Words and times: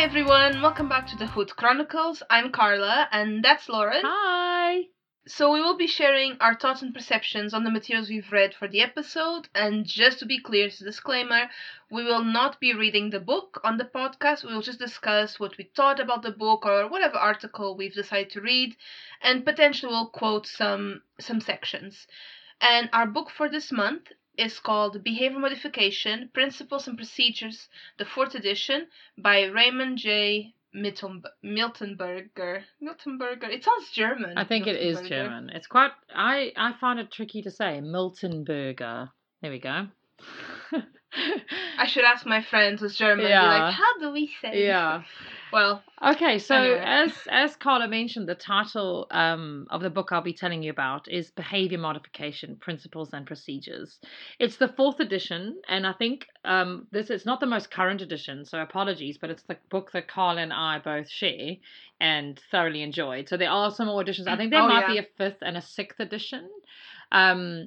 Hi 0.00 0.06
everyone, 0.06 0.62
welcome 0.62 0.88
back 0.88 1.06
to 1.08 1.16
the 1.18 1.26
Hood 1.26 1.54
Chronicles. 1.56 2.22
I'm 2.30 2.52
Carla 2.52 3.06
and 3.12 3.44
that's 3.44 3.68
Lauren. 3.68 4.00
Hi. 4.02 4.84
So 5.26 5.52
we 5.52 5.60
will 5.60 5.76
be 5.76 5.86
sharing 5.86 6.38
our 6.40 6.54
thoughts 6.54 6.80
and 6.80 6.94
perceptions 6.94 7.52
on 7.52 7.64
the 7.64 7.70
materials 7.70 8.08
we've 8.08 8.32
read 8.32 8.54
for 8.54 8.66
the 8.66 8.80
episode. 8.80 9.50
And 9.54 9.84
just 9.84 10.18
to 10.20 10.24
be 10.24 10.40
clear, 10.40 10.68
as 10.68 10.80
a 10.80 10.84
disclaimer, 10.84 11.50
we 11.90 12.02
will 12.02 12.24
not 12.24 12.58
be 12.60 12.72
reading 12.72 13.10
the 13.10 13.20
book 13.20 13.60
on 13.62 13.76
the 13.76 13.84
podcast. 13.84 14.42
We 14.42 14.54
will 14.54 14.62
just 14.62 14.78
discuss 14.78 15.38
what 15.38 15.58
we 15.58 15.70
thought 15.76 16.00
about 16.00 16.22
the 16.22 16.30
book 16.30 16.64
or 16.64 16.88
whatever 16.88 17.18
article 17.18 17.76
we've 17.76 17.92
decided 17.92 18.30
to 18.30 18.40
read, 18.40 18.76
and 19.20 19.44
potentially 19.44 19.92
we'll 19.92 20.08
quote 20.08 20.46
some 20.46 21.02
some 21.20 21.42
sections. 21.42 22.06
And 22.62 22.88
our 22.94 23.06
book 23.06 23.28
for 23.28 23.50
this 23.50 23.70
month 23.70 24.12
is 24.40 24.58
called 24.58 25.04
Behavior 25.04 25.38
Modification 25.38 26.30
Principles 26.32 26.88
and 26.88 26.96
Procedures, 26.96 27.68
the 27.98 28.04
fourth 28.04 28.34
edition 28.34 28.86
by 29.18 29.44
Raymond 29.44 29.98
J. 29.98 30.54
Milton, 30.72 31.22
Miltenberger. 31.44 32.62
Miltenberger. 32.82 33.48
It 33.50 33.64
sounds 33.64 33.90
German. 33.92 34.38
I 34.38 34.44
think 34.44 34.66
it 34.66 34.76
is 34.76 35.00
German. 35.02 35.50
It's 35.50 35.66
quite. 35.66 35.90
I 36.14 36.52
I 36.56 36.74
find 36.80 37.00
it 37.00 37.10
tricky 37.10 37.42
to 37.42 37.50
say. 37.50 37.80
Miltenberger. 37.82 39.10
There 39.42 39.50
we 39.50 39.58
go. 39.58 39.88
I 41.78 41.86
should 41.86 42.04
ask 42.04 42.24
my 42.24 42.40
friends 42.42 42.80
who's 42.80 42.94
German. 42.96 43.26
Yeah. 43.26 43.40
Be 43.42 43.46
like, 43.62 43.74
how 43.74 43.98
do 43.98 44.12
we 44.12 44.30
say? 44.40 44.64
yeah. 44.66 45.02
Well, 45.52 45.82
Okay, 46.00 46.38
so 46.38 46.54
Anyway. 46.54 46.80
as 46.86 47.12
as 47.28 47.56
Carla 47.56 47.88
mentioned, 47.88 48.28
the 48.28 48.36
title 48.36 49.08
um, 49.10 49.66
of 49.70 49.80
the 49.82 49.90
book 49.90 50.10
I'll 50.12 50.22
be 50.22 50.32
telling 50.32 50.62
you 50.62 50.70
about 50.70 51.08
is 51.10 51.32
Behavior 51.32 51.78
Modification: 51.78 52.56
Principles 52.60 53.10
and 53.12 53.26
Procedures. 53.26 53.98
It's 54.38 54.56
the 54.58 54.68
fourth 54.68 55.00
edition, 55.00 55.60
and 55.68 55.84
I 55.88 55.92
think 55.94 56.26
um, 56.44 56.86
this 56.92 57.10
is 57.10 57.26
not 57.26 57.40
the 57.40 57.46
most 57.46 57.68
current 57.72 58.00
edition, 58.00 58.44
so 58.44 58.60
apologies, 58.60 59.18
but 59.20 59.30
it's 59.30 59.42
the 59.42 59.56
book 59.70 59.90
that 59.92 60.06
Carla 60.06 60.40
and 60.42 60.52
I 60.52 60.78
both 60.78 61.10
share 61.10 61.56
and 62.00 62.40
thoroughly 62.52 62.82
enjoyed. 62.82 63.28
So 63.28 63.36
there 63.36 63.50
are 63.50 63.72
some 63.72 63.88
more 63.88 64.00
editions. 64.02 64.28
I 64.28 64.36
think 64.36 64.52
there 64.52 64.62
Oh, 64.62 64.68
might 64.68 64.86
yeah. 64.86 64.92
be 64.92 64.98
a 64.98 65.06
fifth 65.18 65.38
and 65.42 65.56
a 65.56 65.62
sixth 65.62 65.98
edition, 65.98 66.48
um, 67.10 67.66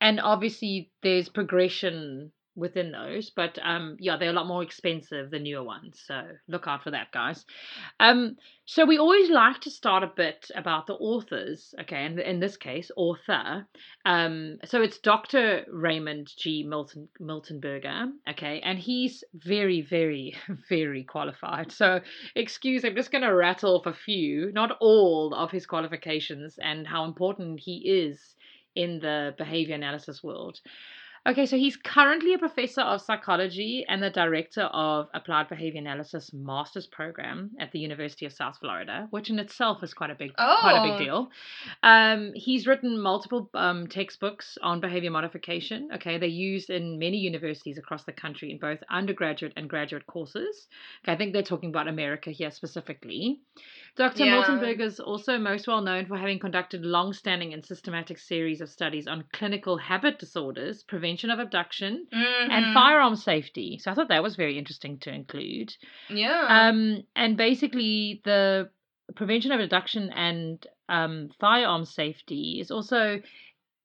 and 0.00 0.20
obviously 0.20 0.92
there's 1.02 1.28
progression 1.28 2.30
within 2.56 2.92
those 2.92 3.30
but 3.30 3.58
um 3.62 3.96
yeah 3.98 4.16
they're 4.16 4.30
a 4.30 4.34
lot 4.34 4.46
more 4.46 4.62
expensive 4.62 5.30
than 5.30 5.42
newer 5.42 5.62
ones 5.62 6.02
so 6.06 6.22
look 6.48 6.66
out 6.66 6.82
for 6.82 6.90
that 6.90 7.10
guys. 7.12 7.44
Um 8.00 8.36
so 8.66 8.86
we 8.86 8.98
always 8.98 9.28
like 9.28 9.60
to 9.62 9.70
start 9.70 10.02
a 10.02 10.12
bit 10.14 10.50
about 10.54 10.86
the 10.86 10.94
authors 10.94 11.74
okay 11.80 12.04
and 12.04 12.18
in 12.20 12.40
this 12.40 12.56
case 12.56 12.90
author. 12.96 13.66
Um 14.04 14.58
so 14.64 14.82
it's 14.82 14.98
dr 14.98 15.64
raymond 15.68 16.30
g. 16.36 16.62
Milton 16.62 17.08
Miltenberger 17.20 18.10
okay 18.30 18.60
and 18.60 18.78
he's 18.78 19.24
very 19.34 19.82
very 19.82 20.36
very 20.68 21.04
qualified. 21.04 21.72
So 21.72 22.00
excuse 22.34 22.84
i'm 22.84 22.94
just 22.94 23.10
going 23.10 23.22
to 23.22 23.34
rattle 23.34 23.76
off 23.76 23.86
a 23.86 23.92
few 23.92 24.52
not 24.52 24.76
all 24.80 25.34
of 25.34 25.50
his 25.50 25.66
qualifications 25.66 26.58
and 26.62 26.86
how 26.86 27.04
important 27.04 27.60
he 27.60 27.78
is 27.84 28.34
in 28.74 28.98
the 29.00 29.34
behavior 29.38 29.74
analysis 29.74 30.22
world 30.22 30.60
Okay, 31.26 31.46
so 31.46 31.56
he's 31.56 31.78
currently 31.78 32.34
a 32.34 32.38
professor 32.38 32.82
of 32.82 33.00
psychology 33.00 33.82
and 33.88 34.02
the 34.02 34.10
director 34.10 34.64
of 34.64 35.08
applied 35.14 35.48
behavior 35.48 35.80
analysis 35.80 36.30
master's 36.34 36.86
program 36.86 37.50
at 37.58 37.72
the 37.72 37.78
University 37.78 38.26
of 38.26 38.32
South 38.34 38.58
Florida, 38.58 39.06
which 39.08 39.30
in 39.30 39.38
itself 39.38 39.82
is 39.82 39.94
quite 39.94 40.10
a 40.10 40.14
big 40.14 40.34
quite 40.36 40.76
a 40.76 40.82
Oh. 40.82 40.98
big 40.98 41.06
deal. 41.06 41.30
Um, 41.82 42.32
he's 42.34 42.66
written 42.66 43.00
multiple 43.00 43.48
um, 43.54 43.86
textbooks 43.86 44.58
on 44.62 44.80
behavior 44.80 45.10
modification. 45.10 45.88
Okay, 45.94 46.18
they're 46.18 46.28
used 46.28 46.68
in 46.68 46.98
many 46.98 47.16
universities 47.16 47.78
across 47.78 48.04
the 48.04 48.12
country 48.12 48.50
in 48.50 48.58
both 48.58 48.80
undergraduate 48.90 49.54
and 49.56 49.66
graduate 49.66 50.06
courses. 50.06 50.68
Okay, 51.04 51.12
I 51.12 51.16
think 51.16 51.32
they're 51.32 51.42
talking 51.42 51.70
about 51.70 51.88
America 51.88 52.32
here 52.32 52.50
specifically. 52.50 53.40
Dr. 53.96 54.26
Yeah. 54.26 54.42
Miltenberg 54.42 54.80
is 54.80 55.00
also 55.00 55.38
most 55.38 55.68
well 55.68 55.80
known 55.80 56.04
for 56.04 56.18
having 56.18 56.38
conducted 56.38 56.84
long 56.84 57.14
standing 57.14 57.54
and 57.54 57.64
systematic 57.64 58.18
series 58.18 58.60
of 58.60 58.68
studies 58.68 59.06
on 59.06 59.24
clinical 59.32 59.78
habit 59.78 60.18
disorders, 60.18 60.82
prevention 60.82 61.13
of 61.30 61.38
abduction, 61.38 62.06
mhm. 62.12 62.48
and 62.50 62.74
firearm 62.74 63.16
safety. 63.16 63.78
So 63.78 63.90
I 63.90 63.94
thought 63.94 64.08
that 64.08 64.22
was 64.22 64.36
very 64.36 64.58
interesting 64.58 64.98
to 65.00 65.12
include. 65.12 65.74
Yeah. 66.08 66.46
Um, 66.48 67.04
and 67.14 67.36
basically, 67.36 68.20
the 68.24 68.70
prevention 69.14 69.52
of 69.52 69.60
abduction 69.60 70.10
and 70.10 70.66
um, 70.88 71.30
firearm 71.38 71.84
safety 71.84 72.58
is 72.60 72.70
also 72.70 73.20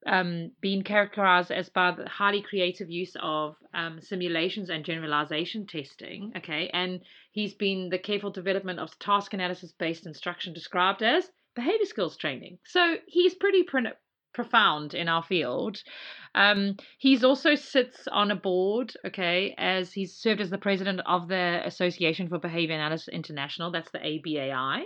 um, 0.05 0.51
being 0.61 0.83
characterized 0.83 1.51
as 1.51 1.69
by 1.69 1.91
the 1.91 2.07
highly 2.07 2.41
creative 2.41 2.89
use 2.89 3.15
of 3.21 3.55
um, 3.73 3.99
simulations 4.01 4.69
and 4.69 4.85
generalization 4.85 5.67
testing. 5.67 6.31
Okay, 6.37 6.69
and 6.73 7.01
he's 7.31 7.53
been 7.53 7.89
the 7.89 7.99
careful 7.99 8.31
development 8.31 8.79
of 8.79 8.97
task 8.99 9.33
analysis 9.33 9.73
based 9.73 10.05
instruction 10.05 10.53
described 10.53 11.03
as 11.03 11.29
behavior 11.55 11.85
skills 11.85 12.17
training. 12.17 12.57
So 12.65 12.97
he's 13.07 13.35
pretty 13.35 13.63
profound 14.33 14.93
in 14.93 15.07
our 15.07 15.23
field. 15.23 15.81
Um, 16.35 16.77
he's 16.97 17.23
also 17.23 17.55
sits 17.55 18.07
on 18.07 18.31
a 18.31 18.35
board, 18.35 18.93
okay, 19.05 19.55
as 19.57 19.93
he's 19.93 20.15
served 20.15 20.41
as 20.41 20.49
the 20.49 20.57
president 20.57 21.01
of 21.05 21.27
the 21.27 21.61
Association 21.65 22.29
for 22.29 22.39
Behavior 22.39 22.75
Analysis 22.75 23.09
International. 23.09 23.71
That's 23.71 23.91
the 23.91 23.99
ABAI. 23.99 24.83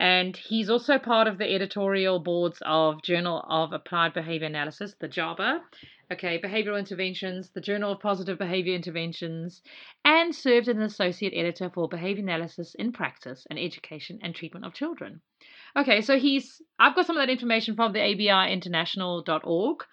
And 0.00 0.36
he's 0.36 0.70
also 0.70 0.98
part 0.98 1.26
of 1.26 1.38
the 1.38 1.52
editorial 1.52 2.20
boards 2.20 2.62
of 2.64 3.02
Journal 3.02 3.44
of 3.48 3.72
Applied 3.72 4.14
Behavior 4.14 4.46
Analysis, 4.46 4.94
the 5.00 5.08
JABA, 5.08 5.60
okay, 6.12 6.40
Behavioral 6.40 6.78
Interventions, 6.78 7.50
the 7.50 7.60
Journal 7.60 7.92
of 7.92 8.00
Positive 8.00 8.38
Behavior 8.38 8.74
Interventions, 8.74 9.60
and 10.04 10.32
served 10.32 10.68
as 10.68 10.76
an 10.76 10.82
associate 10.82 11.32
editor 11.34 11.68
for 11.68 11.88
Behavior 11.88 12.22
Analysis 12.22 12.76
in 12.76 12.92
Practice 12.92 13.44
and 13.50 13.58
Education 13.58 14.20
and 14.22 14.36
Treatment 14.36 14.64
of 14.64 14.72
Children. 14.72 15.20
Okay, 15.76 16.00
so 16.00 16.18
he's 16.18 16.60
I've 16.78 16.94
got 16.94 17.06
some 17.06 17.16
of 17.16 17.22
that 17.22 17.32
information 17.32 17.76
from 17.76 17.92
the 17.92 18.00
ABAInternational.org 18.00 19.84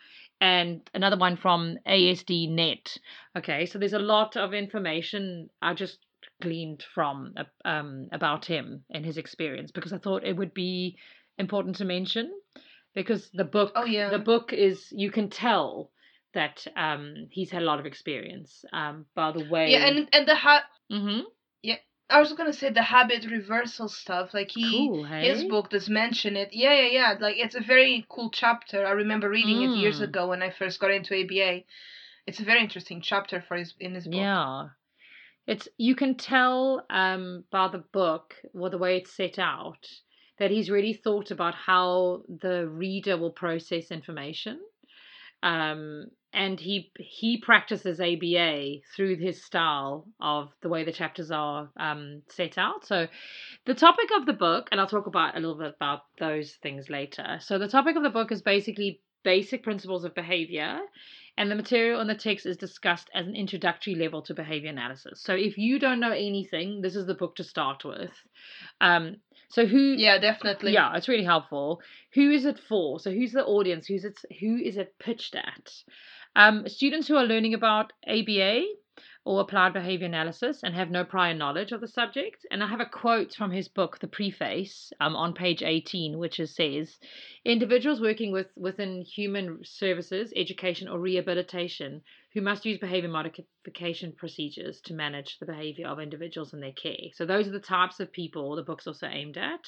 and 0.41 0.89
another 0.93 1.17
one 1.17 1.37
from 1.37 1.77
ASD.net. 1.87 2.97
Okay, 3.37 3.65
so 3.65 3.79
there's 3.79 3.93
a 3.93 3.99
lot 3.99 4.35
of 4.35 4.53
information 4.53 5.49
I 5.61 5.73
just 5.73 5.99
gleaned 6.41 6.83
from 6.93 7.33
um, 7.63 8.07
about 8.11 8.45
him 8.45 8.83
and 8.91 9.05
his 9.05 9.17
experience 9.17 9.71
because 9.71 9.93
I 9.93 9.97
thought 9.97 10.25
it 10.25 10.35
would 10.35 10.53
be 10.53 10.97
important 11.37 11.77
to 11.77 11.85
mention 11.85 12.31
because 12.93 13.29
the 13.33 13.43
book 13.43 13.73
Oh, 13.75 13.85
yeah. 13.85 14.09
the 14.09 14.19
book 14.19 14.53
is 14.53 14.87
you 14.91 15.11
can 15.11 15.29
tell 15.29 15.91
that 16.33 16.65
um, 16.75 17.27
he's 17.29 17.51
had 17.51 17.61
a 17.61 17.65
lot 17.65 17.79
of 17.79 17.85
experience 17.85 18.65
um, 18.73 19.05
by 19.15 19.31
the 19.31 19.45
way 19.49 19.71
yeah, 19.71 19.87
and 19.87 20.09
and 20.13 20.27
the 20.27 20.35
ha- 20.35 20.65
hmm 20.89 21.21
I 22.09 22.19
was 22.19 22.33
gonna 22.33 22.53
say 22.53 22.69
the 22.69 22.83
habit 22.83 23.25
reversal 23.25 23.87
stuff. 23.89 24.33
Like 24.33 24.51
he, 24.51 24.87
cool 24.87 25.05
hey 25.05 25.27
his 25.29 25.43
book 25.45 25.69
does 25.69 25.89
mention 25.89 26.35
it. 26.37 26.49
Yeah, 26.53 26.73
yeah, 26.73 26.87
yeah. 26.87 27.17
Like 27.19 27.37
it's 27.37 27.55
a 27.55 27.61
very 27.61 28.05
cool 28.09 28.29
chapter. 28.29 28.85
I 28.85 28.91
remember 28.91 29.29
reading 29.29 29.61
it 29.63 29.77
years 29.77 29.99
Mm. 29.99 30.03
ago 30.03 30.27
when 30.27 30.43
I 30.43 30.51
first 30.51 30.79
got 30.79 30.91
into 30.91 31.15
ABA. 31.19 31.63
It's 32.27 32.39
a 32.39 32.43
very 32.43 32.61
interesting 32.61 33.01
chapter 33.01 33.41
for 33.41 33.57
his 33.57 33.73
in 33.79 33.95
his 33.95 34.05
book. 34.05 34.15
Yeah. 34.15 34.69
It's 35.47 35.67
you 35.77 35.95
can 35.95 36.15
tell 36.15 36.85
um 36.89 37.43
by 37.51 37.67
the 37.69 37.83
book 37.91 38.35
or 38.53 38.69
the 38.69 38.77
way 38.77 38.97
it's 38.97 39.15
set 39.15 39.39
out 39.39 39.87
that 40.37 40.51
he's 40.51 40.69
really 40.69 40.93
thought 40.93 41.31
about 41.31 41.55
how 41.55 42.23
the 42.27 42.67
reader 42.67 43.17
will 43.17 43.31
process 43.31 43.89
information. 43.91 44.59
Um 45.41 46.07
and 46.35 46.59
he 46.59 46.91
he 46.99 47.37
practices 47.37 47.99
ABA 47.99 48.81
through 48.95 49.15
his 49.15 49.43
style 49.43 50.05
of 50.19 50.49
the 50.61 50.69
way 50.69 50.83
the 50.83 50.91
chapters 50.91 51.31
are 51.31 51.69
um, 51.77 52.21
set 52.27 52.57
out. 52.57 52.85
So, 52.85 53.07
the 53.65 53.73
topic 53.73 54.09
of 54.17 54.25
the 54.25 54.33
book, 54.33 54.67
and 54.71 54.79
I'll 54.79 54.87
talk 54.87 55.07
about 55.07 55.35
a 55.35 55.39
little 55.39 55.57
bit 55.57 55.73
about 55.75 56.01
those 56.19 56.53
things 56.61 56.89
later. 56.89 57.37
So, 57.39 57.57
the 57.57 57.69
topic 57.69 57.95
of 57.95 58.03
the 58.03 58.09
book 58.09 58.31
is 58.31 58.41
basically 58.41 59.01
basic 59.23 59.63
principles 59.63 60.03
of 60.03 60.13
behavior, 60.13 60.79
and 61.37 61.49
the 61.49 61.55
material 61.55 62.01
in 62.01 62.07
the 62.07 62.15
text 62.15 62.45
is 62.45 62.57
discussed 62.57 63.09
as 63.15 63.25
an 63.25 63.35
introductory 63.35 63.95
level 63.95 64.21
to 64.23 64.33
behavior 64.33 64.69
analysis. 64.69 65.21
So, 65.23 65.33
if 65.33 65.57
you 65.57 65.79
don't 65.79 66.01
know 66.01 66.11
anything, 66.11 66.81
this 66.81 66.97
is 66.97 67.07
the 67.07 67.15
book 67.15 67.37
to 67.37 67.45
start 67.45 67.85
with. 67.85 68.11
Um, 68.81 69.17
so, 69.49 69.65
who? 69.65 69.95
Yeah, 69.97 70.17
definitely. 70.19 70.73
Yeah, 70.73 70.95
it's 70.97 71.07
really 71.07 71.23
helpful. 71.23 71.81
Who 72.13 72.29
is 72.29 72.45
it 72.45 72.59
for? 72.59 72.99
So 72.99 73.11
who's 73.11 73.31
the 73.31 73.45
audience? 73.45 73.87
Who's 73.87 74.03
it? 74.03 74.19
Who 74.41 74.57
is 74.57 74.75
it 74.75 74.99
pitched 74.99 75.35
at? 75.35 75.71
Um, 76.35 76.67
students 76.67 77.07
who 77.07 77.15
are 77.15 77.25
learning 77.25 77.53
about 77.53 77.93
ABA 78.07 78.63
or 79.25 79.41
applied 79.41 79.73
behavior 79.73 80.05
analysis 80.05 80.61
and 80.61 80.75
have 80.75 80.91
no 80.91 81.03
prior 81.03 81.33
knowledge 81.33 81.71
of 81.71 81.81
the 81.81 81.87
subject. 81.87 82.45
And 82.51 82.63
I 82.63 82.67
have 82.67 82.79
a 82.79 82.85
quote 82.85 83.33
from 83.33 83.51
his 83.51 83.67
book, 83.67 83.97
The 83.99 84.07
Preface, 84.07 84.93
um, 84.99 85.15
on 85.15 85.33
page 85.33 85.63
18, 85.63 86.19
which 86.19 86.39
is, 86.39 86.55
says, 86.55 86.99
individuals 87.43 87.99
working 87.99 88.31
with 88.31 88.47
within 88.55 89.01
human 89.01 89.61
services, 89.63 90.31
education, 90.35 90.87
or 90.87 90.99
rehabilitation 90.99 92.03
who 92.35 92.41
must 92.41 92.65
use 92.65 92.77
behavior 92.77 93.09
modification 93.09 94.11
procedures 94.11 94.81
to 94.81 94.93
manage 94.93 95.39
the 95.39 95.45
behavior 95.45 95.87
of 95.87 96.01
individuals 96.01 96.53
in 96.53 96.59
their 96.59 96.73
care. 96.73 97.07
So 97.13 97.25
those 97.25 97.47
are 97.47 97.51
the 97.51 97.59
types 97.59 98.01
of 98.01 98.11
people 98.11 98.57
the 98.57 98.61
book's 98.61 98.85
also 98.85 99.07
aimed 99.07 99.37
at. 99.37 99.65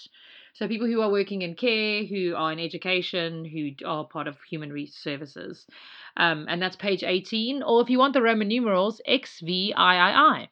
So 0.53 0.67
people 0.67 0.87
who 0.87 0.99
are 1.01 1.09
working 1.09 1.43
in 1.43 1.55
care, 1.55 2.03
who 2.03 2.35
are 2.35 2.51
in 2.51 2.59
education, 2.59 3.45
who 3.45 3.69
are 3.87 4.05
part 4.05 4.27
of 4.27 4.35
human 4.49 4.73
resource 4.73 5.01
services. 5.01 5.65
Um, 6.17 6.45
and 6.49 6.61
that's 6.61 6.75
page 6.75 7.03
18. 7.03 7.63
Or 7.63 7.81
if 7.81 7.89
you 7.89 7.99
want 7.99 8.13
the 8.13 8.21
Roman 8.21 8.49
numerals, 8.49 8.99
XVIII. 9.07 10.49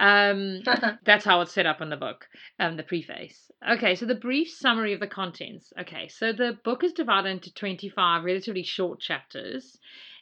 Um, 0.00 0.60
that's 1.04 1.24
how 1.24 1.40
it's 1.40 1.52
set 1.52 1.66
up 1.66 1.80
in 1.80 1.88
the 1.88 1.96
book, 1.96 2.26
um, 2.60 2.76
the 2.76 2.82
preface. 2.82 3.50
Okay, 3.66 3.94
so 3.94 4.04
the 4.04 4.14
brief 4.14 4.50
summary 4.50 4.92
of 4.92 5.00
the 5.00 5.06
contents. 5.06 5.72
Okay, 5.80 6.08
so 6.08 6.32
the 6.32 6.58
book 6.62 6.84
is 6.84 6.92
divided 6.92 7.30
into 7.30 7.54
25 7.54 8.22
relatively 8.22 8.64
short 8.64 9.00
chapters. 9.00 9.78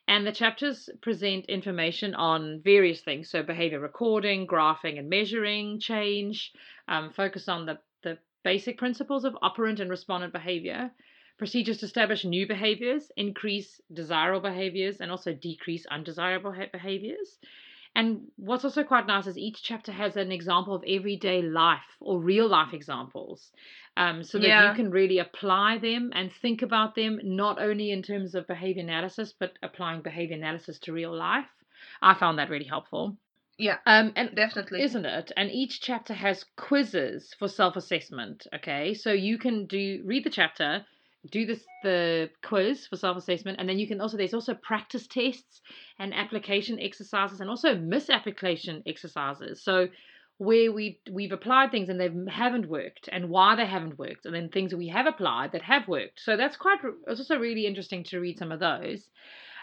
And 0.08 0.26
the 0.26 0.32
chapters 0.32 0.90
present 1.00 1.46
information 1.46 2.14
on 2.14 2.60
various 2.62 3.00
things. 3.00 3.31
So, 3.31 3.43
behavior 3.43 3.81
recording, 3.81 4.46
graphing 4.46 4.99
and 4.99 5.08
measuring 5.08 5.81
change, 5.81 6.52
um, 6.88 7.12
focus 7.12 7.49
on 7.49 7.66
the, 7.66 7.78
the 8.02 8.19
basic 8.43 8.78
principles 8.78 9.25
of 9.25 9.38
operant 9.43 9.81
and 9.81 9.88
respondent 9.88 10.32
behavior, 10.32 10.90
procedures 11.38 11.78
to 11.78 11.87
establish 11.87 12.25
new 12.25 12.46
behaviors, 12.46 13.10
increase 13.16 13.81
desirable 13.93 14.40
behaviors, 14.40 15.00
and 15.00 15.10
also 15.10 15.32
decrease 15.32 15.87
undesirable 15.87 16.55
behaviors. 16.72 17.38
And 17.94 18.29
what's 18.37 18.65
also 18.65 18.85
quite 18.85 19.06
nice 19.06 19.27
is 19.27 19.37
each 19.37 19.62
chapter 19.62 19.93
has 19.93 20.17
an 20.17 20.33
example 20.33 20.75
of 20.75 20.83
everyday 20.87 21.43
life 21.43 21.97
or 22.00 22.21
real 22.21 22.49
life 22.49 22.73
examples 22.73 23.53
um, 23.97 24.23
so 24.23 24.39
that 24.39 24.47
Yeah. 24.49 24.71
you 24.71 24.77
can 24.77 24.91
really 24.91 25.19
apply 25.19 25.79
them 25.79 26.11
and 26.15 26.33
think 26.33 26.62
about 26.62 26.94
them 26.94 27.21
not 27.23 27.61
only 27.61 27.91
in 27.91 28.03
terms 28.03 28.35
of 28.35 28.47
behavior 28.47 28.83
analysis, 28.83 29.35
but 29.39 29.53
applying 29.62 30.00
behavior 30.03 30.37
analysis 30.37 30.79
to 30.81 30.93
real 30.93 31.15
life. 31.15 31.47
I 32.00 32.15
found 32.15 32.39
that 32.39 32.49
really 32.49 32.65
helpful. 32.65 33.19
Yeah. 33.59 33.79
Um, 33.85 34.12
and 34.17 34.35
Definitely. 34.35 34.81
isn't 34.81 35.05
it? 35.05 35.33
And 35.37 35.50
each 35.50 35.81
chapter 35.81 36.15
has 36.15 36.44
quizzes 36.56 37.35
for 37.39 37.49
self-assessment. 37.49 38.47
Okay, 38.55 38.94
so 38.94 39.12
you 39.12 39.39
can 39.39 39.67
do 39.67 40.03
read 40.05 40.25
the 40.25 40.31
chapter, 40.31 40.87
do 41.30 41.46
this 41.46 41.64
the 41.82 42.30
quiz 42.42 42.86
for 42.86 42.96
self-assessment, 42.96 43.58
and 43.60 43.69
then 43.69 43.78
you 43.78 43.86
can 43.86 44.00
also 44.00 44.16
there's 44.16 44.34
also 44.34 44.54
practice 44.54 45.06
tests 45.06 45.60
and 45.98 46.12
application 46.14 46.78
exercises, 46.80 47.40
and 47.40 47.48
also 47.48 47.76
misapplication 47.76 48.82
exercises. 48.86 49.62
So 49.62 49.88
where 50.38 50.72
we 50.72 51.00
we've 51.10 51.32
applied 51.32 51.70
things 51.70 51.88
and 51.88 52.00
they 52.00 52.10
haven't 52.30 52.69
worked, 52.69 53.08
and 53.12 53.28
why 53.28 53.54
they 53.54 53.66
haven't 53.66 53.98
worked, 53.98 54.26
and 54.26 54.34
then 54.34 54.48
things 54.48 54.72
that 54.72 54.78
we 54.78 54.88
have 54.88 55.06
applied 55.06 55.52
that 55.52 55.62
have 55.62 55.86
worked. 55.86 56.20
So 56.20 56.36
that's 56.36 56.56
quite. 56.56 56.78
It's 57.06 57.20
also 57.20 57.38
really 57.38 57.66
interesting 57.66 58.04
to 58.04 58.19
read 58.19 58.38
some 58.38 58.52
of 58.52 58.60
those. 58.60 59.08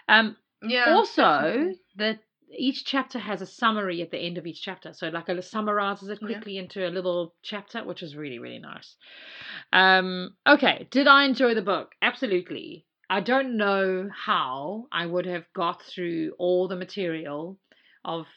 Um, 0.08 0.38
yeah. 0.62 0.94
also 0.94 1.22
definitely. 1.22 1.80
that 1.98 2.20
each 2.58 2.86
chapter 2.86 3.20
has 3.20 3.42
a 3.42 3.46
summary 3.46 4.02
at 4.02 4.12
the 4.12 4.18
end 4.18 4.38
of 4.38 4.48
each 4.48 4.62
chapter. 4.62 4.94
So 4.94 5.10
like 5.10 5.30
it 5.30 5.44
summarizes 5.44 6.10
it 6.10 6.20
Yeah. 6.22 6.28
quickly 6.28 6.58
into 6.58 6.88
a 6.88 6.90
little 6.90 7.36
chapter 7.44 7.84
which 7.84 8.04
is 8.04 8.16
really 8.16 8.40
really 8.40 8.60
nice. 8.60 8.96
Um 9.74 10.36
okay 10.48 10.88
did 10.92 11.08
i 11.08 11.24
enjoy 11.26 11.54
the 11.54 11.62
book? 11.62 11.94
Absolutely. 12.02 12.86
I 13.10 13.22
don't 13.22 13.58
know 13.58 14.10
how 14.14 14.88
i 14.92 15.06
would 15.06 15.26
have 15.26 15.46
got 15.54 15.82
through 15.84 16.34
all 16.38 16.68
the 16.68 16.76
material 16.76 17.58
of 18.06 18.28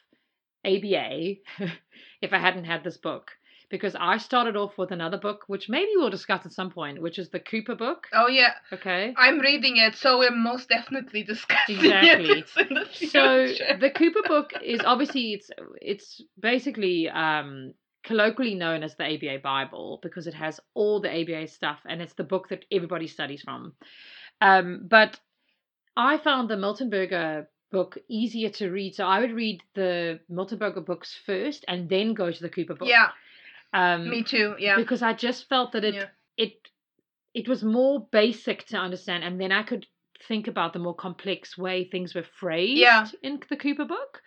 aba 0.64 1.34
if 2.22 2.32
i 2.32 2.38
hadn't 2.38 2.64
had 2.64 2.82
this 2.84 2.96
book 2.96 3.32
because 3.72 3.96
i 3.98 4.16
started 4.16 4.56
off 4.56 4.78
with 4.78 4.92
another 4.92 5.18
book 5.18 5.42
which 5.48 5.68
maybe 5.68 5.90
we'll 5.96 6.10
discuss 6.10 6.46
at 6.46 6.52
some 6.52 6.70
point 6.70 7.02
which 7.02 7.18
is 7.18 7.30
the 7.30 7.40
cooper 7.40 7.74
book 7.74 8.06
Oh 8.12 8.28
yeah, 8.28 8.52
okay 8.72 9.12
I'm 9.16 9.40
reading 9.40 9.78
it, 9.78 9.96
so 9.96 10.18
we're 10.18 10.30
most 10.30 10.68
definitely 10.68 11.24
discussing 11.24 11.76
Exactly. 11.76 12.44
the 12.56 12.86
so 13.08 13.46
the 13.80 13.90
Cooper 13.90 14.22
book 14.28 14.52
is 14.62 14.80
obviously 14.84 15.32
it's 15.32 15.50
it's 15.80 16.22
basically 16.38 17.08
um 17.08 17.74
colloquially 18.04 18.54
known 18.54 18.82
as 18.82 18.94
the 18.96 19.04
ABA 19.04 19.38
Bible 19.42 19.98
because 20.02 20.26
it 20.26 20.34
has 20.34 20.60
all 20.74 21.00
the 21.00 21.10
ABA 21.10 21.48
stuff 21.48 21.78
and 21.88 22.02
it's 22.02 22.14
the 22.14 22.24
book 22.24 22.48
that 22.48 22.64
everybody 22.70 23.06
studies 23.06 23.42
from. 23.42 23.72
Um, 24.40 24.86
but 24.88 25.18
I 25.96 26.18
found 26.18 26.48
the 26.48 26.56
Miltenberger 26.56 27.46
book 27.70 27.98
easier 28.08 28.50
to 28.50 28.70
read, 28.70 28.94
so 28.94 29.04
I 29.04 29.20
would 29.20 29.32
read 29.32 29.62
the 29.74 30.20
Miltenberger 30.30 30.84
books 30.84 31.16
first 31.24 31.64
and 31.68 31.88
then 31.88 32.14
go 32.14 32.30
to 32.30 32.42
the 32.42 32.48
Cooper 32.48 32.74
book. 32.74 32.88
yeah, 32.88 33.08
um, 33.72 34.08
me 34.08 34.22
too. 34.22 34.54
Yeah, 34.58 34.76
because 34.76 35.02
I 35.02 35.12
just 35.12 35.48
felt 35.48 35.72
that 35.72 35.84
it 35.84 35.94
Yeah. 35.94 36.08
it 36.36 36.52
it 37.34 37.48
was 37.48 37.62
more 37.62 38.06
basic 38.12 38.66
to 38.66 38.76
understand, 38.76 39.24
and 39.24 39.40
then 39.40 39.52
I 39.52 39.62
could 39.62 39.86
think 40.28 40.46
about 40.48 40.72
the 40.72 40.78
more 40.78 40.94
complex 40.94 41.58
way 41.58 41.84
things 41.84 42.14
were 42.14 42.22
phrased 42.22 42.78
Yeah. 42.78 43.06
in 43.22 43.40
the 43.48 43.56
Cooper 43.56 43.84
book. 43.84 44.22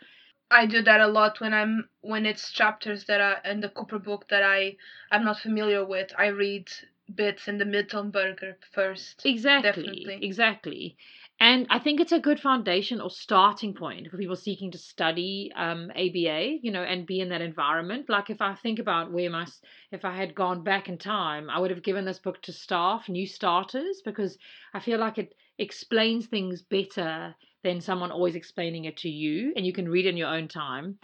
I 0.52 0.66
do 0.66 0.82
that 0.84 1.02
a 1.02 1.08
lot 1.08 1.40
when 1.42 1.54
I'm 1.54 1.90
when 2.02 2.26
it's 2.26 2.52
chapters 2.52 3.06
that 3.06 3.20
are 3.22 3.42
in 3.46 3.62
the 3.62 3.70
Cooper 3.70 4.00
book 4.00 4.28
that 4.30 4.44
I 4.44 4.78
I'm 5.12 5.24
not 5.24 5.40
familiar 5.40 5.84
with. 5.86 6.12
I 6.18 6.28
read 6.28 6.72
bits 7.14 7.48
in 7.48 7.58
the 7.58 7.66
Miltenberger 7.66 8.56
first. 8.72 9.26
Exactly, 9.26 9.64
Definitely. 9.64 10.20
exactly. 10.22 10.98
And 11.40 11.68
I 11.70 11.80
think 11.80 12.00
it's 12.00 12.14
a 12.14 12.20
good 12.20 12.40
foundation 12.40 13.02
or 13.02 13.10
starting 13.10 13.74
point 13.74 14.10
for 14.10 14.18
people 14.18 14.38
seeking 14.38 14.72
to 14.72 14.78
study 14.78 15.52
um, 15.56 15.92
ABA, 15.92 16.60
you 16.62 16.72
know, 16.72 16.82
and 16.82 17.06
be 17.06 17.20
in 17.20 17.30
that 17.30 17.42
environment. 17.42 18.10
Like 18.10 18.30
if 18.30 18.42
I 18.42 18.56
think 18.56 18.80
about 18.80 19.12
where 19.12 19.30
my, 19.30 19.46
if 19.92 20.06
I 20.06 20.16
had 20.16 20.34
gone 20.34 20.64
back 20.64 20.88
in 20.88 20.98
time, 20.98 21.50
I 21.50 21.60
would 21.60 21.72
have 21.72 21.84
given 21.84 22.06
this 22.06 22.20
book 22.20 22.42
to 22.44 22.54
staff, 22.54 23.10
new 23.10 23.28
starters, 23.28 24.02
because 24.06 24.38
I 24.74 24.80
feel 24.80 24.98
like 24.98 25.18
it 25.18 25.34
explains 25.60 26.26
things 26.26 26.62
better 26.62 27.36
than 27.64 27.82
someone 27.82 28.12
always 28.12 28.36
explaining 28.36 28.86
it 28.86 28.98
to 28.98 29.10
you, 29.10 29.52
and 29.56 29.66
you 29.66 29.74
can 29.74 29.90
read 29.90 30.06
in 30.06 30.18
your 30.18 30.30
own 30.30 30.48
time. 30.48 30.98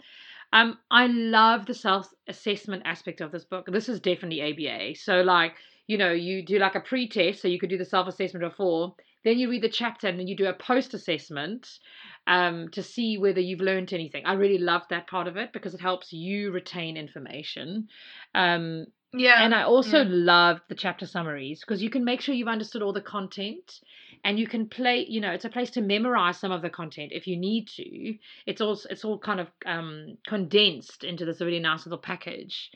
Um, 0.52 0.78
I 0.90 1.06
love 1.08 1.66
the 1.66 1.74
self-assessment 1.74 2.82
aspect 2.84 3.20
of 3.20 3.32
this 3.32 3.44
book. 3.44 3.66
This 3.70 3.88
is 3.88 4.00
definitely 4.00 4.42
ABA. 4.42 4.94
So 4.96 5.22
like, 5.22 5.54
you 5.86 5.98
know, 5.98 6.12
you 6.12 6.44
do 6.44 6.58
like 6.58 6.74
a 6.74 6.80
pre-test, 6.80 7.42
so 7.42 7.48
you 7.48 7.58
could 7.58 7.70
do 7.70 7.78
the 7.78 7.84
self-assessment 7.84 8.44
before, 8.44 8.94
then 9.24 9.38
you 9.38 9.48
read 9.50 9.62
the 9.62 9.68
chapter 9.68 10.08
and 10.08 10.18
then 10.18 10.26
you 10.26 10.36
do 10.36 10.46
a 10.46 10.54
post-assessment 10.54 11.68
um, 12.26 12.68
to 12.70 12.82
see 12.82 13.18
whether 13.18 13.40
you've 13.40 13.60
learned 13.60 13.92
anything. 13.92 14.24
I 14.26 14.34
really 14.34 14.58
love 14.58 14.82
that 14.90 15.06
part 15.06 15.28
of 15.28 15.36
it 15.36 15.52
because 15.52 15.74
it 15.74 15.80
helps 15.80 16.12
you 16.12 16.50
retain 16.50 16.96
information. 16.96 17.88
Um, 18.34 18.86
Yeah, 19.12 19.44
and 19.44 19.54
I 19.54 19.64
also 19.64 19.98
yeah. 19.98 20.08
love 20.08 20.60
the 20.68 20.74
chapter 20.74 21.06
summaries 21.06 21.60
because 21.60 21.82
you 21.82 21.90
can 21.90 22.04
make 22.04 22.20
sure 22.20 22.34
you've 22.34 22.48
understood 22.48 22.82
all 22.82 22.92
the 22.92 23.02
content 23.02 23.80
and 24.24 24.38
you 24.38 24.46
can 24.46 24.68
play, 24.68 25.04
you 25.08 25.20
know, 25.20 25.32
it's 25.32 25.44
a 25.44 25.50
place 25.50 25.70
to 25.72 25.80
memorize 25.82 26.38
some 26.38 26.52
of 26.52 26.62
the 26.62 26.70
content 26.70 27.12
if 27.12 27.26
you 27.26 27.36
need 27.36 27.68
to. 27.76 28.14
It's 28.46 28.60
all 28.60 28.80
it's 28.88 29.04
all 29.04 29.18
kind 29.18 29.40
of 29.40 29.48
um, 29.66 30.16
condensed 30.26 31.04
into 31.04 31.24
this 31.24 31.40
really 31.40 31.60
nice 31.60 31.84
little 31.84 31.98
package. 31.98 32.70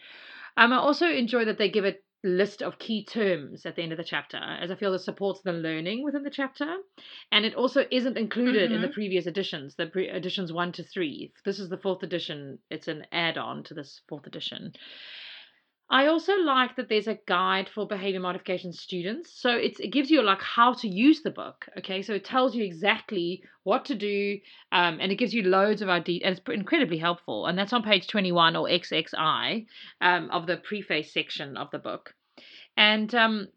Um, 0.56 0.72
I 0.72 0.76
also 0.76 1.06
enjoy 1.06 1.44
that 1.46 1.58
they 1.58 1.70
give 1.70 1.84
a 1.84 1.94
list 2.26 2.62
of 2.62 2.78
key 2.78 3.04
terms 3.04 3.64
at 3.64 3.76
the 3.76 3.82
end 3.82 3.92
of 3.92 3.98
the 3.98 4.04
chapter, 4.04 4.36
as 4.36 4.70
I 4.70 4.74
feel 4.74 4.92
this 4.92 5.04
supports 5.04 5.40
the 5.42 5.52
learning 5.52 6.02
within 6.04 6.22
the 6.22 6.30
chapter. 6.30 6.76
And 7.32 7.44
it 7.46 7.54
also 7.54 7.86
isn't 7.90 8.18
included 8.18 8.72
in 8.72 8.82
the 8.82 8.88
Mhm. 8.88 8.92
previous 8.94 9.26
editions, 9.26 9.76
the 9.76 9.86
pre- 9.86 10.08
editions 10.10 10.52
one 10.52 10.72
to 10.72 10.82
three. 10.82 11.32
This 11.44 11.58
is 11.58 11.68
the 11.68 11.78
fourth 11.78 12.02
edition. 12.02 12.58
It's 12.70 12.88
an 12.88 13.06
add-on 13.12 13.64
to 13.64 13.74
this 13.74 14.02
fourth 14.08 14.26
edition. 14.26 14.74
I 15.88 16.06
also 16.06 16.34
like 16.34 16.74
that 16.76 16.88
there's 16.88 17.06
a 17.06 17.18
guide 17.26 17.68
for 17.72 17.86
behavior 17.86 18.18
modification 18.18 18.72
students. 18.72 19.40
So 19.40 19.50
it's, 19.50 19.78
it 19.78 19.92
gives 19.92 20.10
you 20.10 20.20
like 20.22 20.42
how 20.42 20.72
to 20.74 20.88
use 20.88 21.22
the 21.22 21.30
book. 21.30 21.66
Okay, 21.78 22.02
so 22.02 22.14
it 22.14 22.24
tells 22.24 22.56
you 22.56 22.64
exactly 22.64 23.42
what 23.62 23.84
to 23.86 23.94
do, 23.94 24.38
um, 24.72 24.98
and 25.00 25.12
it 25.12 25.16
gives 25.16 25.32
you 25.32 25.44
loads 25.44 25.82
of 25.82 25.88
ideas, 25.88 26.22
and 26.24 26.36
it's 26.36 26.48
incredibly 26.48 26.98
helpful. 26.98 27.46
And 27.46 27.56
that's 27.56 27.72
on 27.72 27.84
page 27.84 28.08
21 28.08 28.56
or 28.56 28.66
XXI 28.66 29.66
um, 30.00 30.30
of 30.30 30.46
the 30.46 30.56
preface 30.56 31.12
section 31.12 31.56
of 31.56 31.70
the 31.70 31.78
book. 31.78 32.14
And 32.76 33.14
um, 33.14 33.48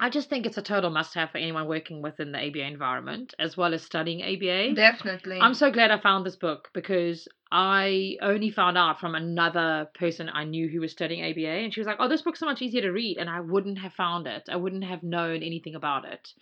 I 0.00 0.10
just 0.10 0.28
think 0.28 0.44
it's 0.44 0.58
a 0.58 0.62
total 0.62 0.90
must-have 0.90 1.30
for 1.30 1.38
anyone 1.38 1.68
working 1.68 2.02
within 2.02 2.32
the 2.32 2.38
ABA 2.38 2.62
environment 2.62 3.32
as 3.38 3.56
well 3.56 3.72
as 3.74 3.82
studying 3.82 4.22
ABA. 4.22 4.74
definitely. 4.74 5.38
I'm 5.40 5.54
so 5.54 5.70
glad 5.70 5.92
I 5.92 6.00
found 6.00 6.26
this 6.26 6.36
book 6.36 6.68
because 6.74 7.28
I 7.56 8.18
only 8.20 8.50
found 8.50 8.76
out 8.76 8.98
from 8.98 9.14
another 9.14 9.88
person 9.94 10.28
I 10.28 10.42
knew 10.42 10.68
who 10.68 10.80
was 10.80 10.90
studying 10.90 11.22
ABA, 11.22 11.46
and 11.46 11.72
she 11.72 11.78
was 11.78 11.86
like, 11.86 11.98
"Oh, 12.00 12.08
this 12.08 12.22
book's 12.22 12.40
so 12.40 12.46
much 12.46 12.60
easier 12.60 12.82
to 12.82 12.90
read," 12.90 13.16
and 13.16 13.30
I 13.30 13.38
wouldn't 13.38 13.78
have 13.78 13.92
found 13.92 14.26
it. 14.26 14.48
I 14.50 14.56
wouldn't 14.56 14.82
have 14.82 15.04
known 15.04 15.36
anything 15.44 15.76
about 15.76 16.04
it 16.04 16.34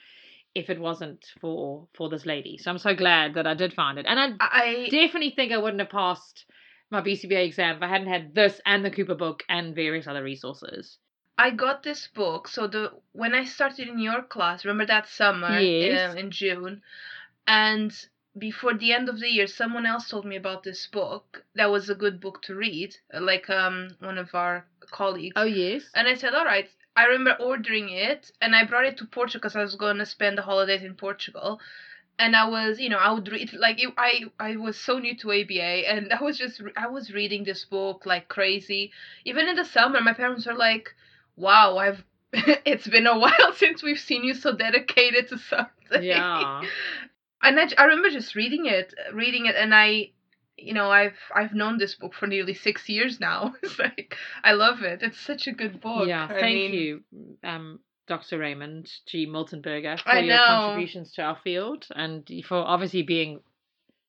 if 0.55 0.71
it 0.71 0.81
wasn't 0.81 1.23
for 1.39 1.87
for 1.93 2.09
this 2.09 2.25
lady. 2.25 2.57
So 2.57 2.71
I'm 2.71 2.79
so 2.79 2.95
glad 2.95 3.35
that 3.35 3.47
I 3.47 3.53
did 3.53 3.75
find 3.75 3.99
it, 3.99 4.07
and 4.09 4.19
I 4.19 4.33
I 4.41 4.89
definitely 4.91 5.33
think 5.37 5.53
I 5.53 5.59
wouldn't 5.59 5.81
have 5.83 5.91
passed 5.91 6.47
my 6.91 7.03
BCBA 7.03 7.45
exam 7.45 7.77
if 7.77 7.83
I 7.83 7.89
hadn't 7.89 8.09
had 8.09 8.35
this 8.35 8.59
and 8.65 8.83
the 8.83 8.91
Cooper 8.91 9.15
book 9.15 9.45
and 9.51 9.75
various 9.75 10.07
other 10.07 10.23
resources. 10.23 10.97
I 11.37 11.51
got 11.51 11.83
this 11.83 12.09
book. 12.09 12.49
So 12.49 12.67
the 12.67 12.91
when 13.13 13.35
I 13.35 13.45
started 13.45 13.87
in 13.87 13.99
your 13.99 14.23
class, 14.23 14.65
remember 14.65 14.87
that 14.87 15.09
summer 15.09 15.61
Yes. 15.61 16.15
uh, 16.15 16.19
in 16.19 16.31
June, 16.31 16.81
and 17.47 17.93
before 18.39 18.75
the 18.75 18.93
end 18.93 19.09
of 19.09 19.19
the 19.21 19.29
year, 19.31 19.47
someone 19.47 19.87
else 19.87 20.09
told 20.09 20.25
me 20.25 20.37
about 20.37 20.63
this 20.63 20.87
book. 20.87 21.45
That 21.55 21.71
was 21.71 21.89
a 21.89 21.95
good 21.95 22.21
book 22.21 22.41
to 22.43 22.55
read, 22.55 22.97
like 23.13 23.49
um 23.51 23.97
one 24.01 24.19
of 24.19 24.35
our 24.35 24.65
colleagues. 24.91 25.35
Oh 25.37 25.45
yes. 25.45 25.85
And 25.95 26.09
I 26.09 26.15
said, 26.15 26.35
all 26.35 26.45
right. 26.45 26.69
I 26.97 27.05
remember 27.05 27.37
ordering 27.41 27.89
it, 27.89 28.31
and 28.41 28.55
I 28.55 28.65
brought 28.65 28.85
it 28.85 28.97
to 28.99 29.07
Portugal 29.07 29.41
because 29.41 29.57
I 29.57 29.63
was 29.63 29.75
going 29.77 29.99
to 29.99 30.07
spend 30.07 30.37
the 30.39 30.43
holidays 30.43 30.83
in 30.83 30.95
Portugal. 30.95 31.59
and 32.19 32.37
I 32.37 32.45
was, 32.45 32.79
you 32.79 32.89
know, 32.89 32.99
I 32.99 33.11
would 33.11 33.29
read 33.31 33.53
like 33.55 33.81
it, 33.83 33.93
I 33.97 34.23
I 34.39 34.57
was 34.57 34.77
so 34.79 34.99
new 34.99 35.15
to 35.17 35.33
ABA, 35.33 35.89
and 35.89 36.13
I 36.13 36.23
was 36.23 36.39
just 36.39 36.61
I 36.77 36.87
was 36.87 37.13
reading 37.13 37.45
this 37.45 37.65
book 37.65 38.07
like 38.07 38.29
crazy. 38.29 38.91
Even 39.25 39.49
in 39.49 39.57
the 39.57 39.65
summer, 39.65 40.01
my 40.01 40.13
parents 40.13 40.47
were 40.47 40.55
like, 40.55 40.95
"Wow, 41.37 41.77
I've 41.79 42.05
it's 42.33 42.87
been 42.87 43.07
a 43.07 43.19
while 43.19 43.53
since 43.55 43.83
we've 43.83 43.99
seen 43.99 44.25
you 44.25 44.35
so 44.35 44.53
dedicated 44.53 45.29
to 45.29 45.39
something." 45.39 46.03
Yeah. 46.03 46.69
and 47.43 47.75
I 47.79 47.85
remember 47.85 48.11
just 48.11 48.35
reading 48.35 48.67
it, 48.67 48.95
reading 49.13 49.47
it, 49.47 49.57
and 49.57 49.75
I, 49.75 50.11
you 50.57 50.75
know, 50.75 50.91
I've 50.91 51.19
I've 51.35 51.55
known 51.55 51.79
this 51.79 51.95
book 51.95 52.15
for 52.15 52.27
nearly 52.27 52.55
six 52.55 52.89
years 52.89 53.21
now. 53.21 53.55
It's 53.63 53.79
like 53.79 54.17
I 54.45 54.53
love 54.53 54.83
it. 54.83 55.03
It's 55.03 55.19
such 55.21 55.47
a 55.47 55.53
good 55.53 55.81
book. 55.81 56.09
Yeah, 56.09 56.25
I 56.25 56.41
thank 56.41 56.55
mean, 56.55 56.73
you, 56.75 57.01
um, 57.45 57.81
Dr. 58.07 58.39
Raymond 58.39 58.91
G. 59.07 59.27
Miltenberger, 59.27 60.01
for 60.01 60.11
I 60.11 60.21
your 60.21 60.37
know. 60.37 60.47
contributions 60.47 61.13
to 61.13 61.23
our 61.23 61.39
field 61.43 61.87
and 61.95 62.29
for 62.47 62.57
obviously 62.59 63.03
being, 63.03 63.41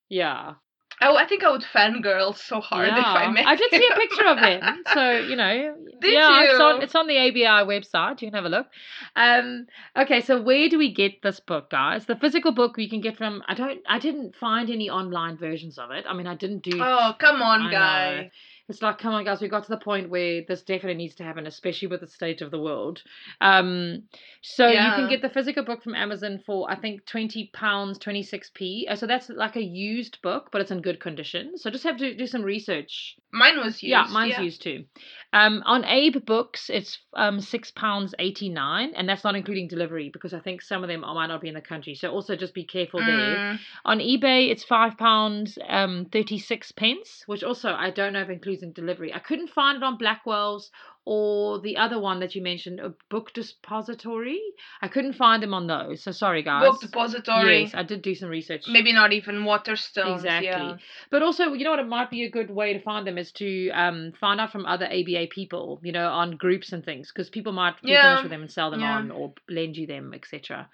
yeah. 0.10 0.54
Oh, 1.02 1.16
I 1.16 1.26
think 1.26 1.44
I 1.44 1.52
would 1.52 1.64
fangirl 1.64 2.36
so 2.36 2.60
hard 2.62 2.90
if 2.90 2.94
I 2.96 3.30
met. 3.32 3.46
I 3.46 3.56
did 3.56 3.72
see 3.72 3.90
a 3.92 3.96
picture 3.96 4.26
of 4.26 4.38
him, 4.38 4.84
so 4.94 5.12
you 5.12 5.36
know, 5.36 5.76
Did 6.02 6.14
yeah, 6.14 6.44
it's 6.44 6.60
on 6.60 6.82
it's 6.82 6.96
on 6.96 7.08
the 7.08 7.18
ABI 7.18 7.68
website. 7.68 8.22
You 8.22 8.28
can 8.28 8.36
have 8.36 8.46
a 8.46 8.50
look. 8.50 8.68
Um, 9.16 9.68
okay, 9.98 10.22
so 10.22 10.42
where 10.42 10.70
do 10.70 10.78
we 10.78 10.94
get 10.94 11.22
this 11.22 11.40
book, 11.40 11.70
guys? 11.70 12.06
The 12.06 12.16
physical 12.16 12.52
book 12.52 12.78
we 12.78 12.90
can 12.90 13.02
get 13.02 13.18
from. 13.18 13.44
I 13.48 13.54
don't. 13.54 13.82
I 13.88 14.00
didn't 14.00 14.36
find 14.36 14.70
any 14.70 14.90
online 14.90 15.38
versions 15.38 15.78
of 15.78 15.92
it. 15.92 16.06
I 16.08 16.14
mean, 16.14 16.28
I 16.28 16.36
didn't 16.36 16.64
do. 16.64 16.82
Oh, 16.82 17.14
come 17.20 17.42
I 17.42 17.46
on, 17.46 17.72
know. 17.72 18.30
It's 18.70 18.82
like, 18.82 18.98
come 18.98 19.14
on, 19.14 19.26
guys, 19.26 19.42
we 19.42 19.50
got 19.50 19.64
to 19.66 19.70
the 19.70 19.78
point 19.78 20.10
where 20.10 20.42
this 20.48 20.62
definitely 20.62 20.96
needs 20.96 21.16
to 21.16 21.24
happen, 21.24 21.46
especially 21.46 21.90
with 21.90 22.00
the 22.00 22.08
state 22.08 22.42
of 22.42 22.50
the 22.50 22.60
world. 22.60 23.02
Um, 23.42 24.04
so 24.42 24.68
you 24.68 24.92
can 24.96 25.10
get 25.10 25.22
the 25.22 25.30
physical 25.30 25.64
book 25.66 25.84
from 25.84 25.96
Amazon 25.96 26.42
for 26.46 26.70
I 26.72 26.76
think 26.76 27.06
twenty 27.06 27.50
pounds, 27.54 27.98
twenty 27.98 28.24
six 28.24 28.50
p. 28.54 28.88
Uh, 28.90 28.96
So 28.96 29.06
that's 29.06 29.30
like 29.30 29.58
a 29.58 29.62
used 29.64 30.22
book, 30.22 30.50
but 30.52 30.62
it's 30.62 30.72
in 30.72 30.82
good 30.82 31.00
condition. 31.02 31.58
So 31.58 31.70
just 31.70 31.84
have 31.84 31.98
to 31.98 32.16
do 32.16 32.26
some 32.26 32.42
research. 32.44 33.18
Mine 33.34 33.58
was 33.58 33.82
used. 33.84 33.84
yeah, 33.90 34.06
mine's 34.12 34.34
used 34.44 34.62
too. 34.62 34.86
Um, 35.34 35.64
on 35.66 35.84
AbeBooks, 35.84 36.70
it's 36.70 37.00
um 37.16 37.42
six 37.42 37.72
pounds 37.72 38.14
eighty 38.20 38.48
nine, 38.50 38.94
and 38.96 39.10
that's 39.10 39.24
not 39.24 39.36
including 39.36 39.68
delivery 39.68 40.10
because 40.14 40.34
I 40.34 40.40
think 40.40 40.62
some 40.62 40.84
of 40.84 40.88
them 40.90 41.02
might 41.02 41.28
not 41.28 41.42
be 41.42 41.48
in 41.48 41.56
the 41.56 41.62
country. 41.62 41.96
So 41.96 42.12
also 42.12 42.36
just 42.36 42.54
be 42.54 42.64
careful 42.64 43.00
there. 43.00 43.38
Mm, 43.38 43.60
On 43.86 44.00
eBay, 44.00 44.52
it's 44.52 44.64
five 44.64 44.98
pounds 44.98 45.58
um 45.68 46.06
thirty 46.12 46.38
six 46.38 46.72
pence, 46.72 47.24
which 47.26 47.44
also 47.44 47.74
I 47.74 47.90
don't 47.90 48.14
know 48.14 48.22
if 48.22 48.30
includes 48.30 48.53
in 48.62 48.74
delivery. 48.74 49.14
I 49.14 49.20
couldn't 49.20 49.50
find 49.50 49.78
it 49.78 49.84
on 49.84 49.98
Blackwell's 49.98 50.70
or 51.06 51.60
the 51.60 51.78
other 51.78 52.00
one 52.00 52.20
that 52.22 52.34
you 52.36 52.42
mentioned, 52.42 52.80
a 52.80 52.94
book 53.10 53.34
depository. 53.34 54.40
I 54.82 54.88
couldn't 54.88 55.14
find 55.14 55.44
them 55.44 55.54
on 55.54 55.68
those. 55.68 56.02
So 56.04 56.12
sorry, 56.12 56.44
guys. 56.44 56.64
Book 56.70 56.82
depository. 56.82 57.62
Yes, 57.64 57.74
I 57.74 57.84
did 57.84 58.02
do 58.02 58.16
some 58.16 58.30
research. 58.30 58.64
Maybe 58.70 58.94
not 58.94 59.12
even 59.12 59.44
Waterstones. 59.44 60.16
Exactly. 60.16 60.48
Yeah. 60.48 60.78
But 61.10 61.24
also, 61.24 61.54
you 61.54 61.64
know 61.66 61.72
what? 61.72 61.80
It 61.80 61.88
might 61.88 62.10
be 62.10 62.24
a 62.24 62.30
good 62.30 62.50
way 62.50 62.74
to 62.74 62.80
find 62.80 63.06
them 63.06 63.18
is 63.18 63.32
to 63.34 63.70
um, 63.72 64.14
find 64.20 64.40
out 64.40 64.52
from 64.52 64.66
other 64.66 64.86
ABA 64.86 65.28
people, 65.32 65.80
you 65.84 65.92
know, 65.92 66.08
on 66.10 66.38
groups 66.38 66.72
and 66.72 66.86
things, 66.86 67.12
because 67.12 67.30
people 67.30 67.52
might 67.52 67.82
be 67.82 67.92
Yeah. 67.92 68.22
with 68.22 68.32
them 68.32 68.42
and 68.42 68.52
sell 68.52 68.72
them 68.72 68.80
Yeah. 68.82 68.98
on 68.98 69.12
or 69.12 69.34
lend 69.50 69.76
you 69.76 69.88
them, 69.88 70.14
etc. 70.14 70.70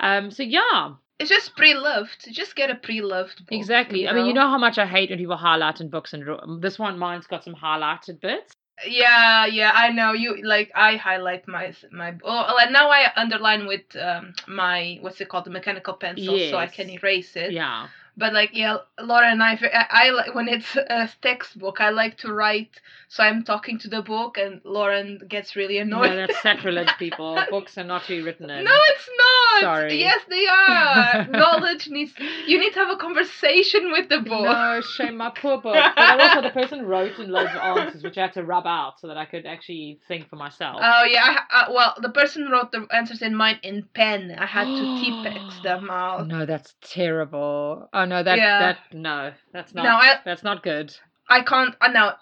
Um, 0.00 0.30
so 0.30 0.42
yeah, 0.42 0.94
It's 1.18 1.30
just 1.30 1.56
pre-loved. 1.56 2.28
Just 2.30 2.54
get 2.54 2.70
a 2.70 2.76
pre-loved 2.76 3.38
book. 3.46 3.52
exactly. 3.52 4.02
you 4.02 4.08
I 4.08 4.12
mean, 4.12 4.26
you 4.26 4.34
know 4.34 4.48
how 4.48 4.58
much 4.58 4.78
I 4.78 4.86
hate 4.86 5.10
when 5.10 5.18
people 5.18 5.36
highlight 5.36 5.80
in 5.80 5.88
books 5.88 6.12
and 6.12 6.62
this 6.62 6.78
one, 6.78 6.98
mine's 6.98 7.26
got 7.26 7.42
some 7.44 7.54
highlighted 7.54 8.20
bits. 8.20 8.52
Yeah, 8.86 9.46
yeah, 9.46 9.72
I 9.74 9.90
know. 9.90 10.12
You 10.12 10.40
like 10.44 10.70
I 10.74 10.94
highlight 10.96 11.48
my 11.48 11.74
my. 11.90 12.14
Oh, 12.22 12.56
and 12.60 12.72
now 12.72 12.90
I 12.90 13.10
underline 13.16 13.66
with 13.66 13.82
um 14.00 14.34
my 14.46 14.98
what's 15.00 15.20
it 15.20 15.28
called 15.28 15.46
the 15.46 15.50
mechanical 15.50 15.94
pencil, 15.94 16.38
so 16.50 16.56
I 16.56 16.68
can 16.68 16.88
erase 16.88 17.34
it. 17.34 17.50
Yeah. 17.50 17.88
But 18.18 18.32
like 18.32 18.50
yeah, 18.52 18.78
Laura 19.00 19.30
and 19.30 19.42
I, 19.42 19.52
I, 19.52 19.86
I 19.90 20.10
like 20.10 20.34
when 20.34 20.48
it's 20.48 20.76
a 20.76 21.08
textbook, 21.22 21.80
I 21.80 21.90
like 21.90 22.18
to 22.18 22.32
write. 22.32 22.80
So 23.10 23.22
I'm 23.22 23.42
talking 23.42 23.78
to 23.78 23.88
the 23.88 24.02
book, 24.02 24.36
and 24.36 24.60
Lauren 24.64 25.20
gets 25.28 25.56
really 25.56 25.78
annoyed. 25.78 26.10
No, 26.10 26.16
that's 26.16 26.42
sacrilege, 26.42 26.90
people. 26.98 27.42
Books 27.48 27.78
are 27.78 27.84
not 27.84 28.02
to 28.02 28.08
be 28.08 28.22
written 28.22 28.50
in. 28.50 28.64
No, 28.64 28.74
it's 28.74 29.08
not. 29.16 29.62
Sorry. 29.62 29.98
Yes, 29.98 30.20
they 30.28 30.46
are. 30.46 31.26
Knowledge 31.30 31.88
needs. 31.88 32.12
You 32.46 32.58
need 32.58 32.74
to 32.74 32.80
have 32.80 32.90
a 32.90 32.96
conversation 32.96 33.92
with 33.92 34.10
the 34.10 34.18
book. 34.18 34.44
No, 34.44 34.82
shame 34.82 35.16
my 35.16 35.30
poor 35.30 35.58
book. 35.58 35.74
But 35.74 36.20
also, 36.20 36.42
the 36.42 36.50
person 36.60 36.84
wrote 36.84 37.18
in 37.18 37.30
loads 37.30 37.50
of 37.54 37.78
answers, 37.78 38.02
which 38.02 38.18
I 38.18 38.22
had 38.22 38.34
to 38.34 38.42
rub 38.42 38.66
out 38.66 39.00
so 39.00 39.06
that 39.08 39.16
I 39.16 39.24
could 39.24 39.46
actually 39.46 40.00
think 40.06 40.28
for 40.28 40.36
myself. 40.36 40.76
Oh 40.82 41.04
yeah. 41.04 41.38
I, 41.50 41.62
uh, 41.62 41.72
well, 41.72 41.94
the 42.02 42.10
person 42.10 42.48
wrote 42.50 42.72
the 42.72 42.86
answers 42.92 43.22
in 43.22 43.34
mine 43.34 43.58
in 43.62 43.84
pen. 43.94 44.36
I 44.38 44.44
had 44.44 44.66
to 44.66 45.24
Tipp-Ex 45.24 45.62
them 45.62 45.88
out. 45.90 46.26
No, 46.26 46.44
that's 46.44 46.74
terrible. 46.82 47.88
Oh 47.92 48.04
no, 48.08 48.22
that 48.22 48.38
Yeah. 48.38 48.58
that 48.60 48.78
no, 48.92 49.32
that's 49.52 49.74
not 49.74 49.82
No, 49.84 49.90
I- 49.90 50.20
that's 50.24 50.42
not 50.42 50.62
good. 50.62 50.94
I 51.28 51.42
can't. 51.42 51.74
Uh, 51.80 51.88
now, 51.88 52.16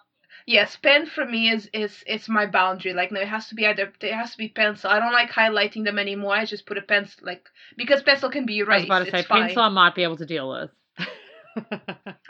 yes, 0.47 0.76
pen 0.76 1.07
for 1.07 1.25
me 1.25 1.50
is 1.50 1.69
is 1.73 2.02
is 2.07 2.28
my 2.28 2.47
boundary. 2.47 2.93
Like, 2.93 3.12
no, 3.12 3.21
it 3.21 3.28
has 3.28 3.49
to 3.49 3.55
be 3.55 3.66
either. 3.66 3.93
It 4.00 4.12
has 4.14 4.33
to 4.33 4.38
be 4.38 4.49
pencil. 4.49 4.90
I 4.90 4.99
don't 4.99 5.12
like 5.12 5.31
highlighting 5.31 5.85
them 5.85 5.99
anymore. 5.99 6.35
I 6.35 6.45
just 6.45 6.66
put 6.66 6.76
a 6.78 6.83
pencil, 6.83 7.21
like 7.25 7.49
because 7.76 8.02
pencil 8.02 8.31
can 8.31 8.47
be 8.47 8.62
right. 8.62 8.78
I 8.78 8.78
was 8.81 8.85
about 8.87 9.05
to 9.07 9.11
say 9.11 9.23
fine. 9.23 9.43
pencil 9.47 9.62
I 9.62 9.69
might 9.69 9.95
be 9.95 10.02
able 10.02 10.16
to 10.19 10.26
deal 10.26 10.49
with. 10.50 10.71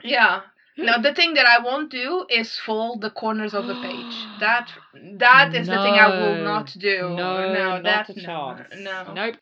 Yeah. 0.04 0.42
Now 0.78 0.98
the 0.98 1.14
thing 1.14 1.34
that 1.34 1.46
I 1.46 1.62
won't 1.64 1.90
do 1.90 2.26
is 2.28 2.58
fold 2.58 3.00
the 3.00 3.10
corners 3.10 3.54
of 3.54 3.66
the 3.66 3.74
page. 3.74 4.14
That 4.40 4.70
that 5.18 5.54
is 5.54 5.66
the 5.66 5.74
thing 5.84 5.94
I 5.94 6.08
will 6.08 6.44
not 6.44 6.66
do. 6.78 6.98
no, 7.16 7.52
no, 7.52 7.80
not 7.80 7.82
that 7.84 8.08
a 8.10 8.14
no, 8.20 8.22
chance. 8.26 8.74
no. 8.80 9.12
Nope. 9.14 9.36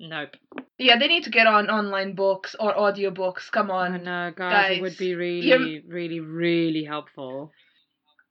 Nope. 0.00 0.36
Yeah, 0.78 0.96
they 0.98 1.08
need 1.08 1.24
to 1.24 1.30
get 1.30 1.46
on 1.48 1.68
online 1.70 2.14
books 2.14 2.54
or 2.60 2.72
audiobooks. 2.74 3.50
Come 3.50 3.70
I 3.70 3.88
on. 3.88 4.04
know, 4.04 4.32
guys, 4.36 4.78
it 4.78 4.80
would 4.82 4.90
guys, 4.90 4.98
be 4.98 5.06
you're- 5.06 5.58
really, 5.58 5.80
really, 5.88 6.20
really 6.20 6.84
helpful. 6.84 7.52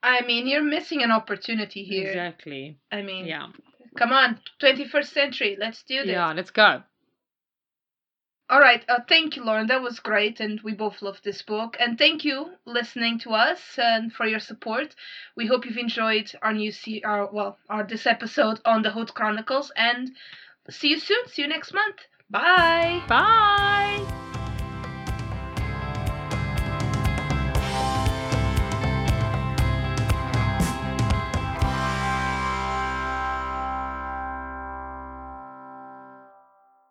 I 0.02 0.22
mean, 0.22 0.48
you're 0.48 0.64
missing 0.64 1.04
an 1.04 1.12
opportunity 1.12 1.84
here. 1.84 2.08
Exactly. 2.10 2.78
I 2.92 3.02
mean, 3.02 3.26
Yeah. 3.26 3.48
come 3.98 4.14
on, 4.14 4.40
21st 4.60 5.12
century. 5.12 5.58
Let's 5.60 5.84
do 5.84 5.98
this. 6.04 6.08
Yeah, 6.14 6.32
let's 6.34 6.52
go. 6.52 6.84
All 8.50 8.62
right. 8.62 8.86
Uh, 8.88 9.00
thank 9.10 9.36
you, 9.36 9.44
Lauren. 9.44 9.68
That 9.68 9.82
was 9.82 10.00
great, 10.00 10.40
and 10.40 10.62
we 10.62 10.74
both 10.74 11.02
love 11.02 11.20
this 11.22 11.42
book. 11.42 11.76
And 11.82 11.98
thank 11.98 12.24
you 12.24 12.54
listening 12.66 13.20
to 13.20 13.32
us 13.32 13.60
and 13.78 14.14
for 14.14 14.26
your 14.26 14.40
support. 14.40 14.96
We 15.36 15.48
hope 15.48 15.66
you've 15.66 15.76
enjoyed 15.78 16.32
our 16.42 16.54
new 16.54 16.72
se- 16.72 17.02
our 17.04 17.30
well, 17.30 17.58
our 17.68 17.84
this 17.84 18.08
episode 18.08 18.62
on 18.64 18.84
the 18.84 18.92
Hood 18.92 19.14
Chronicles. 19.14 19.70
And 19.76 20.16
see 20.70 20.90
you 20.90 21.00
soon. 21.00 21.28
See 21.28 21.42
you 21.42 21.48
next 21.48 21.74
month. 21.74 21.98
Bye. 22.30 23.04
Bye. 23.08 24.24